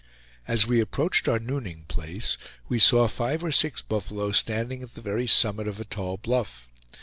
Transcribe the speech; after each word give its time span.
As 0.47 0.65
we 0.65 0.79
approached 0.81 1.27
our 1.27 1.37
nooning 1.37 1.85
place, 1.87 2.35
we 2.67 2.79
saw 2.79 3.07
five 3.07 3.43
or 3.43 3.51
six 3.51 3.83
buffalo 3.83 4.31
standing 4.31 4.81
at 4.81 4.95
the 4.95 4.99
very 5.01 5.27
summit 5.27 5.67
of 5.67 5.79
a 5.79 5.85
tall 5.85 6.17
bluff. 6.17 6.67